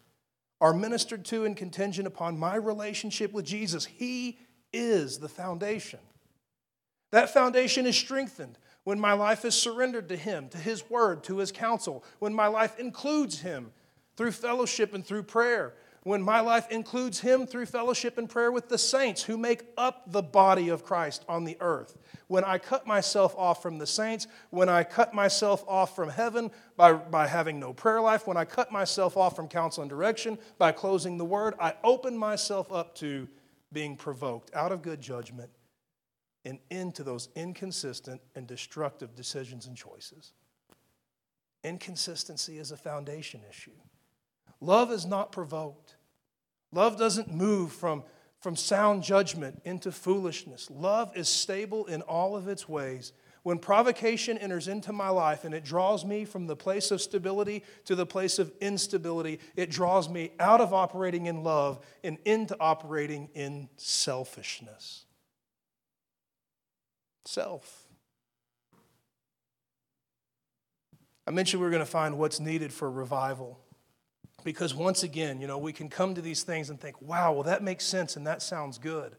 [0.59, 3.85] are ministered to and contingent upon my relationship with Jesus.
[3.85, 4.39] He
[4.73, 5.99] is the foundation.
[7.11, 11.37] That foundation is strengthened when my life is surrendered to Him, to His Word, to
[11.37, 13.71] His counsel, when my life includes Him
[14.17, 18.69] through fellowship and through prayer, when my life includes Him through fellowship and prayer with
[18.69, 21.95] the saints who make up the body of Christ on the earth.
[22.27, 26.49] When I cut myself off from the saints, when I cut myself off from heaven
[26.75, 30.39] by, by having no prayer life, when I cut myself off from counsel and direction
[30.57, 33.27] by closing the Word, I open myself up to
[33.73, 35.49] being provoked out of good judgment
[36.45, 40.33] and into those inconsistent and destructive decisions and choices.
[41.63, 43.71] Inconsistency is a foundation issue.
[44.59, 45.95] Love is not provoked.
[46.71, 48.03] Love doesn't move from,
[48.39, 50.69] from sound judgment into foolishness.
[50.71, 55.53] Love is stable in all of its ways when provocation enters into my life and
[55.53, 60.07] it draws me from the place of stability to the place of instability, it draws
[60.07, 65.05] me out of operating in love and into operating in selfishness.
[67.25, 67.87] Self.
[71.25, 73.59] I mentioned we are going to find what's needed for revival.
[74.43, 77.43] Because once again, you know, we can come to these things and think, wow, well,
[77.43, 79.15] that makes sense and that sounds good.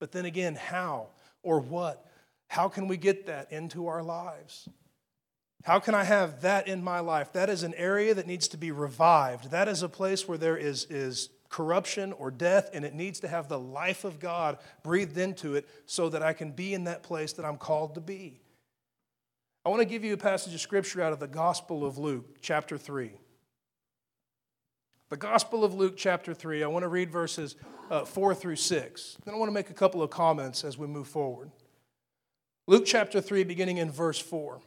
[0.00, 1.08] But then again, how
[1.42, 2.06] or what
[2.54, 4.68] how can we get that into our lives?
[5.64, 7.32] How can I have that in my life?
[7.32, 9.50] That is an area that needs to be revived.
[9.50, 13.28] That is a place where there is, is corruption or death, and it needs to
[13.28, 17.02] have the life of God breathed into it so that I can be in that
[17.02, 18.40] place that I'm called to be.
[19.66, 22.36] I want to give you a passage of scripture out of the Gospel of Luke,
[22.40, 23.10] chapter 3.
[25.08, 26.62] The Gospel of Luke, chapter 3.
[26.62, 27.56] I want to read verses
[27.90, 29.16] uh, 4 through 6.
[29.24, 31.50] Then I want to make a couple of comments as we move forward.
[32.66, 34.58] Luke chapter 3, beginning in verse 4.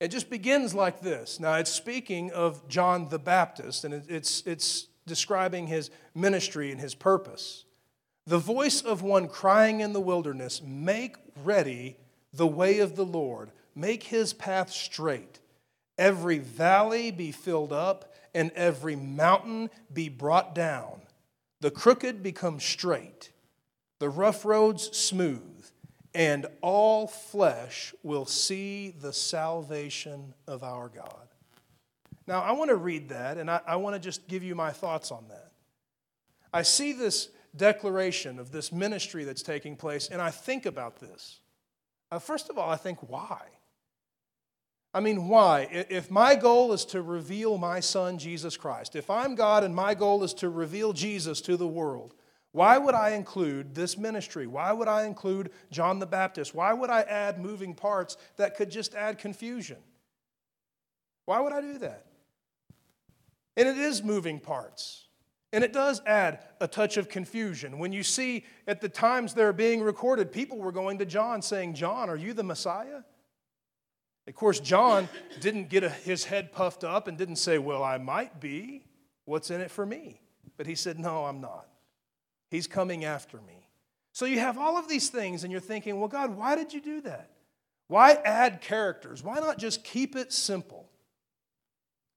[0.00, 1.38] It just begins like this.
[1.38, 6.94] Now, it's speaking of John the Baptist, and it's, it's describing his ministry and his
[6.94, 7.66] purpose.
[8.26, 11.98] The voice of one crying in the wilderness, Make ready
[12.32, 15.40] the way of the Lord, make his path straight.
[15.98, 21.02] Every valley be filled up, and every mountain be brought down.
[21.60, 23.32] The crooked become straight,
[23.98, 25.51] the rough roads smooth
[26.14, 31.28] and all flesh will see the salvation of our God.
[32.26, 34.70] Now, I want to read that, and I, I want to just give you my
[34.70, 35.52] thoughts on that.
[36.52, 41.40] I see this declaration of this ministry that's taking place, and I think about this.
[42.10, 43.40] Uh, first of all, I think, why?
[44.94, 45.68] I mean, why?
[45.70, 49.94] If my goal is to reveal my son, Jesus Christ, if I'm God and my
[49.94, 52.14] goal is to reveal Jesus to the world,
[52.52, 54.46] why would I include this ministry?
[54.46, 56.54] Why would I include John the Baptist?
[56.54, 59.78] Why would I add moving parts that could just add confusion?
[61.24, 62.06] Why would I do that?
[63.56, 65.06] And it is moving parts.
[65.54, 67.78] And it does add a touch of confusion.
[67.78, 71.74] When you see at the times they're being recorded, people were going to John saying,
[71.74, 73.02] John, are you the Messiah?
[74.26, 75.08] Of course, John
[75.40, 78.84] didn't get a, his head puffed up and didn't say, Well, I might be.
[79.24, 80.20] What's in it for me?
[80.56, 81.66] But he said, No, I'm not.
[82.52, 83.66] He's coming after me.
[84.12, 86.82] So you have all of these things, and you're thinking, well, God, why did you
[86.82, 87.30] do that?
[87.88, 89.24] Why add characters?
[89.24, 90.86] Why not just keep it simple?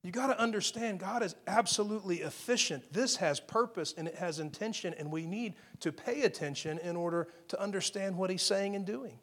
[0.04, 2.91] You got to understand God is absolutely efficient.
[2.91, 7.30] This has purpose and it has intention, and we need to pay attention in order
[7.48, 9.17] to understand what He's saying and doing.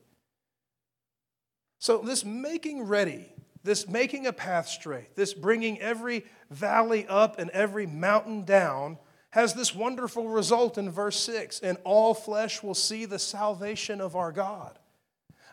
[1.79, 3.29] So, this making ready,
[3.63, 8.97] this making a path straight, this bringing every valley up and every mountain down
[9.33, 14.15] has this wonderful result in verse 6 and all flesh will see the salvation of
[14.15, 14.79] our God.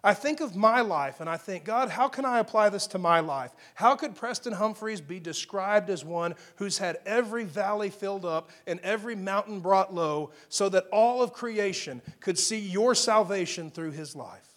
[0.03, 2.97] I think of my life and I think, God, how can I apply this to
[2.97, 3.53] my life?
[3.75, 8.79] How could Preston Humphreys be described as one who's had every valley filled up and
[8.81, 14.15] every mountain brought low so that all of creation could see your salvation through his
[14.15, 14.48] life?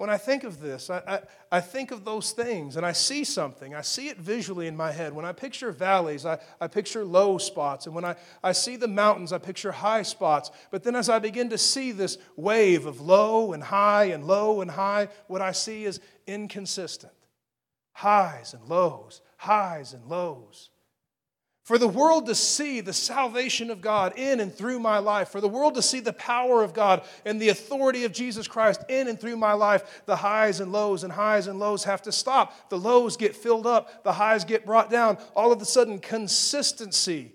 [0.00, 1.20] When I think of this, I, I,
[1.58, 3.74] I, think of those things and I see something.
[3.74, 5.12] I see it visually in my head.
[5.12, 7.84] When I picture valleys, I, I picture low spots.
[7.84, 10.52] And when I, I see the mountains, I picture high spots.
[10.70, 14.62] But then as I begin to see this wave of low and high and low
[14.62, 17.12] and high, what I see is inconsistent
[17.92, 20.70] highs and lows, highs and lows.
[21.70, 25.40] For the world to see the salvation of God in and through my life, for
[25.40, 29.06] the world to see the power of God and the authority of Jesus Christ in
[29.06, 32.70] and through my life, the highs and lows and highs and lows have to stop.
[32.70, 35.16] The lows get filled up, the highs get brought down.
[35.36, 37.34] All of a sudden, consistency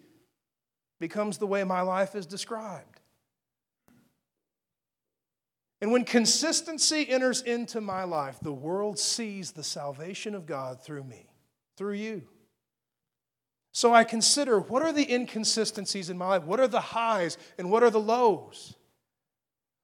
[0.99, 2.99] becomes the way my life is described.
[5.79, 11.05] And when consistency enters into my life, the world sees the salvation of God through
[11.05, 11.29] me,
[11.77, 12.23] through you.
[13.75, 16.43] So I consider what are the inconsistencies in my life?
[16.43, 18.73] What are the highs and what are the lows?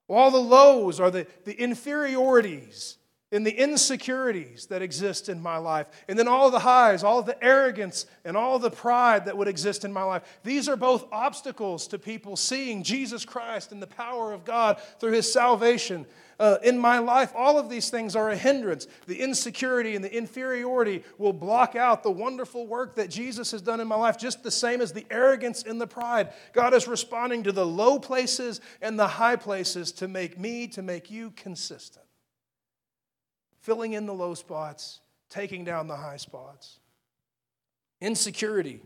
[0.07, 2.97] All the lows are the, the inferiorities
[3.31, 5.87] and the insecurities that exist in my life.
[6.07, 9.85] And then all the highs, all the arrogance, and all the pride that would exist
[9.85, 10.23] in my life.
[10.43, 15.13] These are both obstacles to people seeing Jesus Christ and the power of God through
[15.13, 16.05] his salvation
[16.41, 18.87] uh, in my life, all of these things are a hindrance.
[19.05, 23.79] The insecurity and the inferiority will block out the wonderful work that Jesus has done
[23.79, 26.33] in my life, just the same as the arrogance and the pride.
[26.51, 30.81] God is responding to the low places and the high places to make me, to
[30.81, 32.05] make you consistent.
[33.61, 36.79] Filling in the low spots, taking down the high spots.
[38.01, 38.81] Insecurity.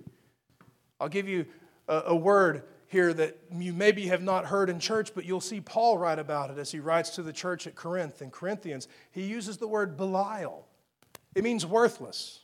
[0.99, 1.45] I'll give you
[1.87, 5.59] a, a word here that you maybe have not heard in church, but you'll see
[5.59, 8.87] Paul write about it as he writes to the church at Corinth in Corinthians.
[9.11, 10.67] He uses the word Belial,
[11.35, 12.41] it means worthless.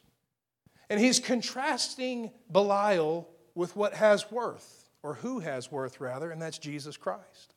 [0.90, 6.58] And he's contrasting Belial with what has worth, or who has worth, rather, and that's
[6.58, 7.56] Jesus Christ.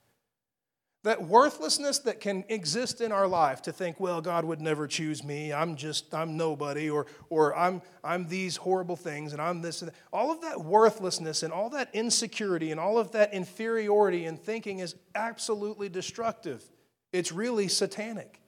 [1.05, 5.23] That worthlessness that can exist in our life to think, well, God would never choose
[5.23, 5.53] me.
[5.53, 9.91] I'm just, I'm nobody, or, or I'm, I'm these horrible things, and I'm this and
[9.91, 9.97] that.
[10.15, 14.79] All of that worthlessness and all that insecurity and all of that inferiority in thinking
[14.79, 16.65] is absolutely destructive.
[17.13, 18.41] It's really satanic.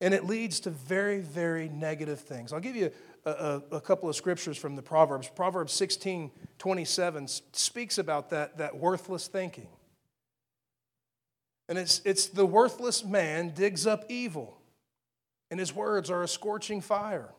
[0.00, 2.52] And it leads to very, very negative things.
[2.52, 2.90] I'll give you
[3.24, 5.28] a, a, a, couple of scriptures from the Proverbs.
[5.28, 9.68] Proverbs 16 27 speaks about that, that worthless thinking.
[11.68, 14.58] And it's, it's the worthless man digs up evil,
[15.50, 17.30] and his words are a scorching fire.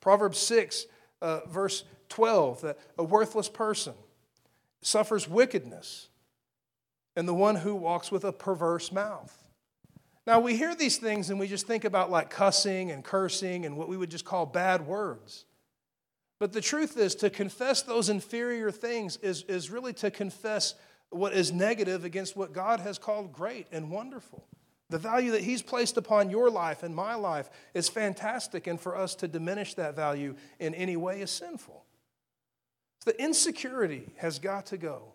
[0.00, 0.86] Proverbs 6,
[1.22, 3.94] uh, verse 12, that a worthless person
[4.82, 6.08] suffers wickedness,
[7.16, 9.34] and the one who walks with a perverse mouth.
[10.26, 13.76] Now, we hear these things and we just think about like cussing and cursing and
[13.78, 15.46] what we would just call bad words.
[16.38, 20.74] But the truth is, to confess those inferior things is, is really to confess
[21.10, 24.46] what is negative against what God has called great and wonderful.
[24.90, 28.96] The value that He's placed upon your life and my life is fantastic, and for
[28.96, 31.84] us to diminish that value in any way is sinful.
[33.04, 35.14] The insecurity has got to go,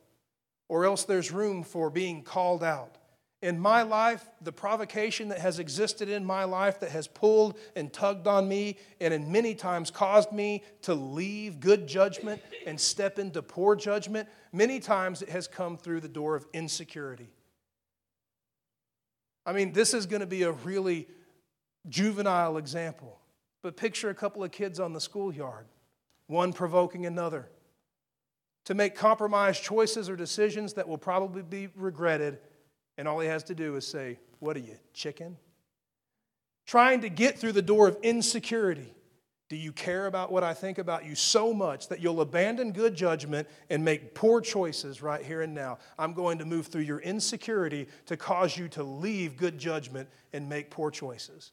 [0.69, 2.97] or else there's room for being called out
[3.43, 7.91] in my life, the provocation that has existed in my life that has pulled and
[7.91, 13.19] tugged on me and in many times caused me to leave good judgment and step
[13.19, 17.27] into poor judgment, many times it has come through the door of insecurity.
[19.45, 21.09] I mean, this is going to be a really
[21.89, 23.19] juvenile example,
[23.61, 25.65] but picture a couple of kids on the schoolyard,
[26.27, 27.49] one provoking another
[28.63, 32.39] to make compromised choices or decisions that will probably be regretted
[32.97, 35.37] and all he has to do is say, What are you, chicken?
[36.65, 38.93] Trying to get through the door of insecurity.
[39.49, 42.95] Do you care about what I think about you so much that you'll abandon good
[42.95, 45.77] judgment and make poor choices right here and now?
[45.99, 50.49] I'm going to move through your insecurity to cause you to leave good judgment and
[50.49, 51.51] make poor choices.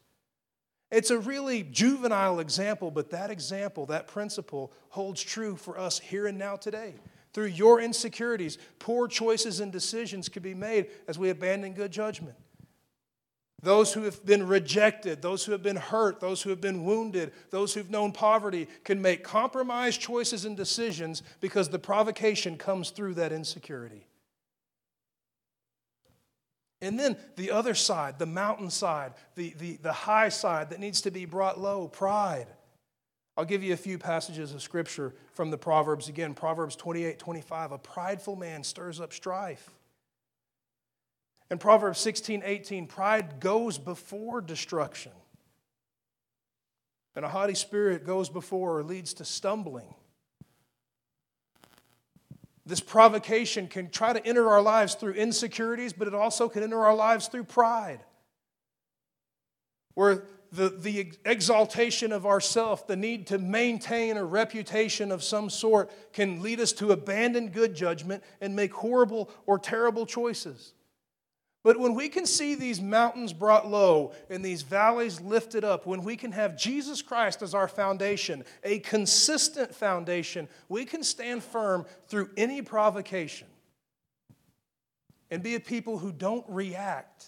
[0.90, 6.26] It's a really juvenile example, but that example, that principle, holds true for us here
[6.26, 6.94] and now today.
[7.32, 12.36] Through your insecurities, poor choices and decisions could be made as we abandon good judgment.
[13.62, 17.32] Those who have been rejected, those who have been hurt, those who have been wounded,
[17.50, 23.14] those who've known poverty can make compromised choices and decisions because the provocation comes through
[23.14, 24.06] that insecurity.
[26.80, 31.02] And then the other side, the mountain side, the, the, the high side that needs
[31.02, 32.46] to be brought low, pride.
[33.36, 36.08] I'll give you a few passages of scripture from the Proverbs.
[36.08, 37.72] Again, Proverbs 28 25.
[37.72, 39.70] A prideful man stirs up strife.
[41.50, 45.12] In Proverbs 16 18, pride goes before destruction.
[47.16, 49.94] And a haughty spirit goes before or leads to stumbling.
[52.64, 56.78] This provocation can try to enter our lives through insecurities, but it also can enter
[56.84, 58.00] our lives through pride.
[59.94, 65.90] Where the, the exaltation of ourself, the need to maintain a reputation of some sort,
[66.12, 70.74] can lead us to abandon good judgment and make horrible or terrible choices.
[71.62, 76.02] But when we can see these mountains brought low and these valleys lifted up, when
[76.02, 81.84] we can have Jesus Christ as our foundation, a consistent foundation, we can stand firm
[82.08, 83.46] through any provocation
[85.30, 87.26] and be a people who don't react,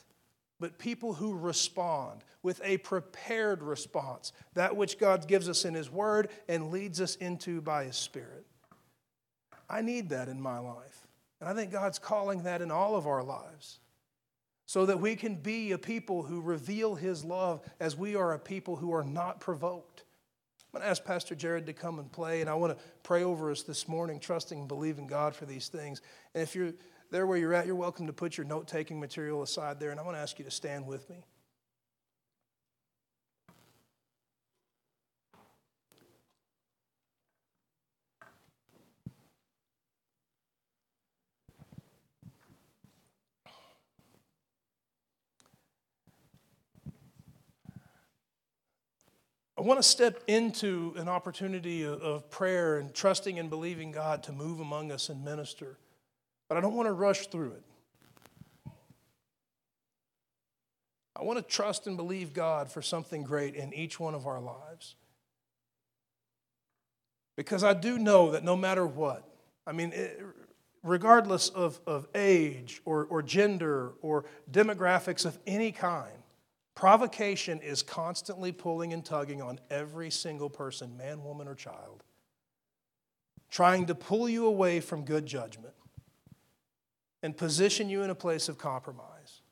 [0.62, 5.90] but people who respond with a prepared response, that which God gives us in His
[5.90, 8.46] Word and leads us into by His Spirit.
[9.68, 11.08] I need that in my life.
[11.40, 13.80] And I think God's calling that in all of our lives
[14.64, 18.38] so that we can be a people who reveal His love as we are a
[18.38, 20.04] people who are not provoked.
[20.72, 23.24] I'm going to ask Pastor Jared to come and play, and I want to pray
[23.24, 26.02] over us this morning, trusting and believing God for these things.
[26.34, 26.72] And if you're
[27.12, 30.00] there where you're at, you're welcome to put your note taking material aside there, and
[30.00, 31.16] I want to ask you to stand with me.
[49.58, 54.32] I want to step into an opportunity of prayer and trusting and believing God to
[54.32, 55.76] move among us and minister,
[56.52, 57.62] but I don't want to rush through it.
[61.16, 64.38] I want to trust and believe God for something great in each one of our
[64.38, 64.96] lives.
[67.38, 69.26] Because I do know that no matter what,
[69.66, 69.94] I mean,
[70.82, 76.12] regardless of, of age or, or gender or demographics of any kind,
[76.74, 82.02] Provocation is constantly pulling and tugging on every single person, man, woman, or child,
[83.50, 85.72] trying to pull you away from good judgment
[87.22, 89.42] and position you in a place of compromise,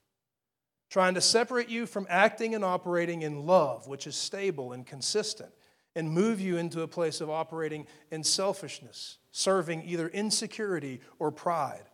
[0.91, 5.51] trying to separate you from acting and operating in love, which is stable and consistent,
[5.95, 11.85] and move you into a place of operating in selfishness, serving either insecurity or pride,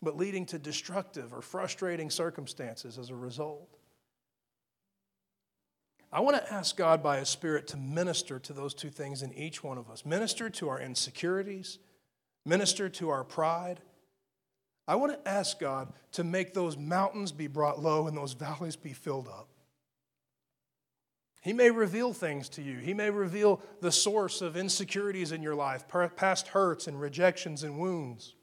[0.00, 3.78] but leading to destructive or frustrating circumstances as a result.
[6.12, 9.32] I want to ask God by His Spirit to minister to those two things in
[9.32, 11.78] each one of us minister to our insecurities,
[12.44, 13.80] minister to our pride.
[14.86, 18.76] I want to ask God to make those mountains be brought low and those valleys
[18.76, 19.48] be filled up.
[21.42, 22.78] He may reveal things to you.
[22.78, 25.84] He may reveal the source of insecurities in your life,
[26.16, 28.34] past hurts and rejections and wounds.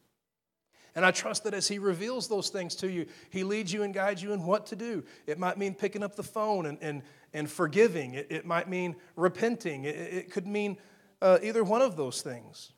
[0.95, 3.93] And I trust that as He reveals those things to you, He leads you and
[3.93, 5.05] guides you in what to do.
[5.27, 8.97] It might mean picking up the phone and, and, and forgiving, it, it might mean
[9.15, 10.77] repenting, it, it could mean
[11.21, 12.73] uh, either one of those things.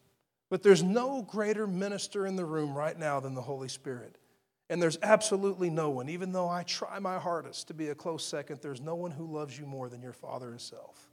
[0.51, 4.17] But there's no greater minister in the room right now than the Holy Spirit.
[4.69, 8.25] And there's absolutely no one, even though I try my hardest to be a close
[8.25, 11.09] second, there's no one who loves you more than your Father Himself.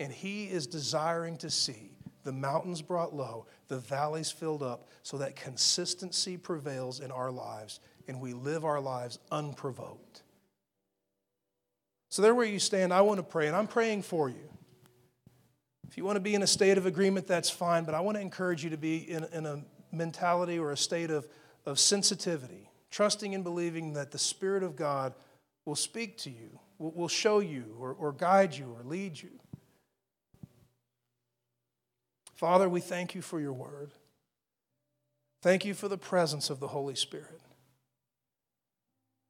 [0.00, 1.92] And He is desiring to see
[2.24, 7.78] the mountains brought low, the valleys filled up, so that consistency prevails in our lives
[8.08, 10.24] and we live our lives unprovoked.
[12.08, 14.53] So, there where you stand, I want to pray, and I'm praying for you.
[15.94, 18.16] If you want to be in a state of agreement, that's fine, but I want
[18.16, 21.28] to encourage you to be in, in a mentality or a state of,
[21.66, 25.14] of sensitivity, trusting and believing that the Spirit of God
[25.64, 29.30] will speak to you, will, will show you, or, or guide you, or lead you.
[32.34, 33.92] Father, we thank you for your word.
[35.42, 37.40] Thank you for the presence of the Holy Spirit.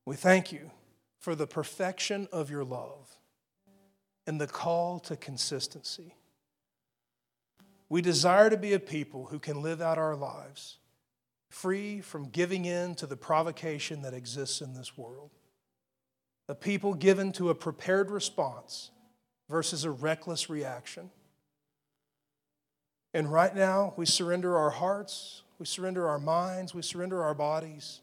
[0.07, 0.71] We thank you
[1.19, 3.19] for the perfection of your love
[4.27, 6.15] and the call to consistency.
[7.95, 10.79] We desire to be a people who can live out our lives
[11.49, 15.31] free from giving in to the provocation that exists in this world.
[16.49, 18.91] A people given to a prepared response
[19.49, 21.09] versus a reckless reaction.
[23.13, 28.01] And right now, we surrender our hearts, we surrender our minds, we surrender our bodies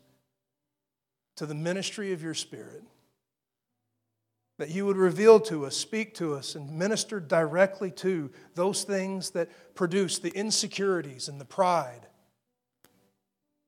[1.36, 2.84] to the ministry of your Spirit.
[4.62, 9.32] That you would reveal to us, speak to us, and minister directly to those things
[9.32, 12.06] that produce the insecurities and the pride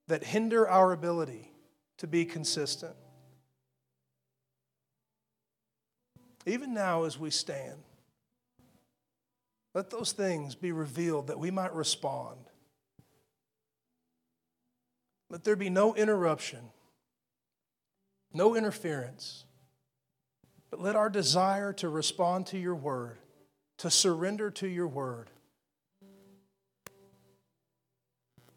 [0.07, 1.51] that hinder our ability
[1.97, 2.93] to be consistent.
[6.45, 7.81] Even now, as we stand,
[9.73, 12.37] let those things be revealed that we might respond.
[15.31, 16.69] Let there be no interruption,
[18.31, 19.45] no interference,
[20.73, 23.19] but let our desire to respond to your word,
[23.77, 25.29] to surrender to your word,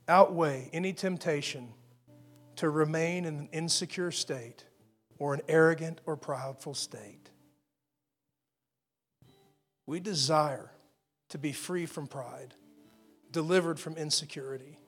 [0.08, 1.68] outweigh any temptation
[2.54, 4.64] to remain in an insecure state
[5.18, 7.28] or an arrogant or proudful state.
[9.84, 10.70] We desire
[11.28, 12.54] to be free from pride,
[13.30, 14.78] delivered from insecurity,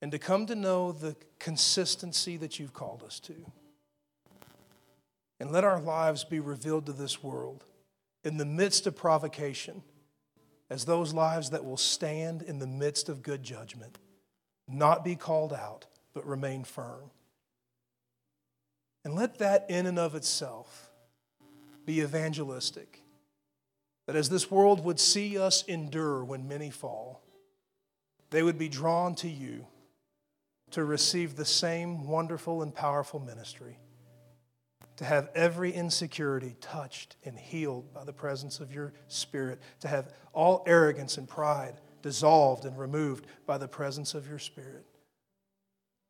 [0.00, 3.52] and to come to know the consistency that you've called us to.
[5.42, 7.64] And let our lives be revealed to this world
[8.22, 9.82] in the midst of provocation
[10.70, 13.98] as those lives that will stand in the midst of good judgment,
[14.68, 17.10] not be called out, but remain firm.
[19.04, 20.92] And let that in and of itself
[21.84, 23.02] be evangelistic
[24.06, 27.20] that as this world would see us endure when many fall,
[28.30, 29.66] they would be drawn to you
[30.70, 33.76] to receive the same wonderful and powerful ministry,
[34.96, 40.12] to have every insecurity touched and healed by the presence of your Spirit, to have
[40.32, 44.84] all arrogance and pride dissolved and removed by the presence of your Spirit.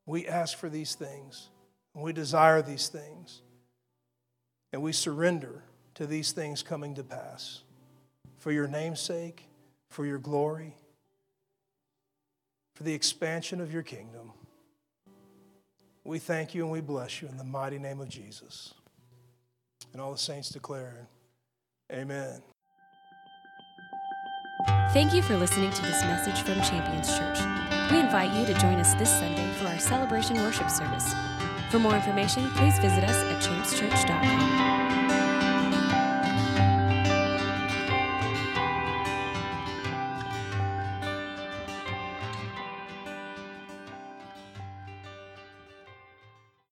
[0.06, 1.48] We ask for these things,
[1.94, 3.42] and we desire these things,
[4.72, 5.62] and we surrender
[5.94, 7.62] to these things coming to pass
[8.38, 9.44] for your name's sake,
[9.88, 10.74] for your glory,
[12.74, 14.32] for the expansion of your kingdom.
[16.04, 18.74] We thank you and we bless you in the mighty name of Jesus.
[19.92, 21.06] And all the saints declare,
[21.92, 22.42] Amen.
[24.92, 27.38] Thank you for listening to this message from Champions Church.
[27.90, 31.14] We invite you to join us this Sunday for our celebration worship service.
[31.70, 34.81] For more information, please visit us at championschurch.com.